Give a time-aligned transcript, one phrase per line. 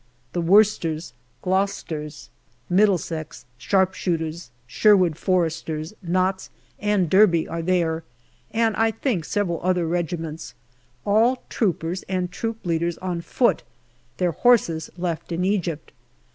[0.33, 1.13] The Worcesters,
[1.43, 2.31] Gloucesters,
[2.71, 8.03] Middlesex, Sharp shooters, Sherwood Foresters, Notts and Derby are there,
[8.49, 10.55] and I think several other regi ments,
[11.05, 13.61] all troopers and troop leaders on foot,
[14.17, 15.91] their horses left in Egypt.